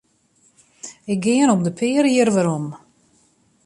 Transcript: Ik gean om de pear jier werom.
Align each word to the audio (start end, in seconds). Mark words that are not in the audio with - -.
Ik 1.11 1.23
gean 1.25 1.49
om 1.55 1.61
de 1.65 1.71
pear 1.79 2.05
jier 2.13 2.29
werom. 2.35 2.67